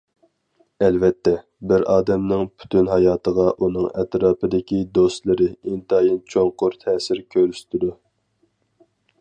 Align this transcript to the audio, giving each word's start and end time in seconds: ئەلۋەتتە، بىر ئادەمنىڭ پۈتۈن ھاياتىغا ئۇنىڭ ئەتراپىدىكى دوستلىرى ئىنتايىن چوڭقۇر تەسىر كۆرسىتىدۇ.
ئەلۋەتتە، 0.85 1.33
بىر 1.71 1.83
ئادەمنىڭ 1.95 2.41
پۈتۈن 2.61 2.89
ھاياتىغا 2.93 3.45
ئۇنىڭ 3.67 3.87
ئەتراپىدىكى 3.91 4.81
دوستلىرى 4.99 5.51
ئىنتايىن 5.53 6.19
چوڭقۇر 6.35 6.81
تەسىر 6.87 7.23
كۆرسىتىدۇ. 7.37 7.93